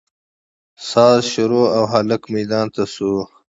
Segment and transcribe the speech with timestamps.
[0.87, 3.11] ساز شروع او هلک ميدان ته سو.